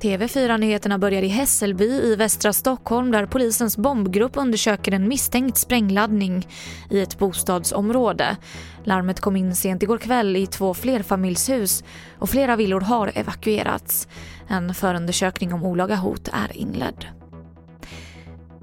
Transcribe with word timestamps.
TV4-nyheterna 0.00 0.98
börjar 0.98 1.22
i 1.22 1.28
Hässelby 1.28 1.84
i 1.84 2.16
västra 2.16 2.52
Stockholm 2.52 3.10
där 3.10 3.26
polisens 3.26 3.76
bombgrupp 3.76 4.36
undersöker 4.36 4.92
en 4.92 5.08
misstänkt 5.08 5.56
sprängladdning 5.56 6.48
i 6.90 7.00
ett 7.00 7.18
bostadsområde. 7.18 8.36
Larmet 8.84 9.20
kom 9.20 9.36
in 9.36 9.56
sent 9.56 9.82
igår 9.82 9.98
kväll 9.98 10.36
i 10.36 10.46
två 10.46 10.74
flerfamiljshus 10.74 11.84
och 12.18 12.30
flera 12.30 12.56
villor 12.56 12.80
har 12.80 13.12
evakuerats. 13.14 14.08
En 14.48 14.74
förundersökning 14.74 15.52
om 15.52 15.64
olaga 15.64 15.96
hot 15.96 16.28
är 16.32 16.56
inledd. 16.56 17.19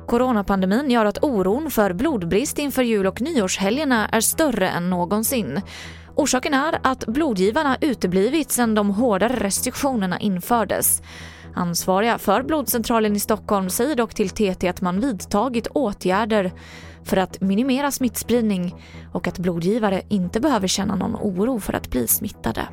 Coronapandemin 0.07 0.91
gör 0.91 1.05
att 1.05 1.23
oron 1.23 1.71
för 1.71 1.93
blodbrist 1.93 2.59
inför 2.59 2.83
jul 2.83 3.07
och 3.07 3.21
nyårshelgerna 3.21 4.07
är 4.07 4.21
större 4.21 4.69
än 4.69 4.89
någonsin. 4.89 5.61
Orsaken 6.15 6.53
är 6.53 6.79
att 6.83 7.05
blodgivarna 7.05 7.77
uteblivit 7.81 8.51
sedan 8.51 8.75
de 8.75 8.89
hårdare 8.89 9.35
restriktionerna 9.35 10.19
infördes. 10.19 11.01
Ansvariga 11.55 12.17
för 12.17 12.43
blodcentralen 12.43 13.15
i 13.15 13.19
Stockholm 13.19 13.69
säger 13.69 13.95
dock 13.95 14.13
till 14.13 14.29
TT 14.29 14.67
att 14.67 14.81
man 14.81 14.99
vidtagit 14.99 15.67
åtgärder 15.67 16.51
för 17.03 17.17
att 17.17 17.41
minimera 17.41 17.91
smittspridning 17.91 18.75
och 19.13 19.27
att 19.27 19.39
blodgivare 19.39 20.01
inte 20.09 20.39
behöver 20.39 20.67
känna 20.67 20.95
någon 20.95 21.15
oro 21.15 21.59
för 21.59 21.73
att 21.73 21.89
bli 21.89 22.07
smittade. 22.07 22.67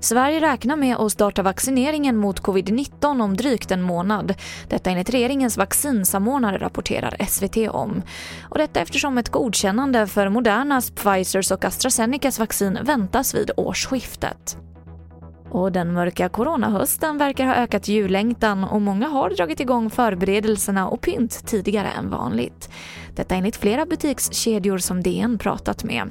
Sverige 0.00 0.40
räknar 0.40 0.76
med 0.76 0.96
att 0.96 1.12
starta 1.12 1.42
vaccineringen 1.42 2.16
mot 2.16 2.42
covid-19 2.42 3.22
om 3.22 3.36
drygt 3.36 3.70
en 3.70 3.82
månad. 3.82 4.34
Detta 4.68 4.90
enligt 4.90 5.10
regeringens 5.10 5.56
vaccinsamordnare 5.56 6.58
rapporterar 6.58 7.16
SVT 7.28 7.56
om. 7.70 8.02
Och 8.42 8.58
detta 8.58 8.80
eftersom 8.80 9.18
ett 9.18 9.28
godkännande 9.28 10.06
för 10.06 10.28
Modernas, 10.28 10.90
Pfizers 10.90 11.50
och 11.50 11.64
AstraZenecas 11.64 12.38
vaccin 12.38 12.78
väntas 12.82 13.34
vid 13.34 13.50
årsskiftet. 13.56 14.56
Och 15.56 15.72
den 15.72 15.92
mörka 15.92 16.28
coronahösten 16.28 17.18
verkar 17.18 17.46
ha 17.46 17.54
ökat 17.54 17.88
jullängtan 17.88 18.64
och 18.64 18.82
många 18.82 19.08
har 19.08 19.30
dragit 19.30 19.60
igång 19.60 19.90
förberedelserna 19.90 20.88
och 20.88 21.00
pynt 21.00 21.46
tidigare 21.46 21.88
än 21.88 22.10
vanligt. 22.10 22.70
Detta 23.14 23.34
enligt 23.34 23.56
flera 23.56 23.86
butikskedjor 23.86 24.78
som 24.78 25.02
DN 25.02 25.38
pratat 25.38 25.84
med. 25.84 26.10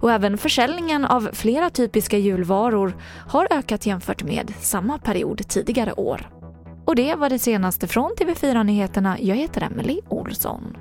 Och 0.00 0.12
även 0.12 0.38
försäljningen 0.38 1.04
av 1.04 1.28
flera 1.32 1.70
typiska 1.70 2.18
julvaror 2.18 2.96
har 3.28 3.48
ökat 3.50 3.86
jämfört 3.86 4.22
med 4.22 4.52
samma 4.60 4.98
period 4.98 5.48
tidigare 5.48 5.92
år. 5.92 6.30
Och 6.84 6.96
det 6.96 7.14
var 7.14 7.30
det 7.30 7.38
senaste 7.38 7.86
från 7.86 8.10
TV4 8.20 8.64
Nyheterna. 8.64 9.16
Jag 9.20 9.36
heter 9.36 9.62
Emily 9.62 10.00
Olsson. 10.08 10.76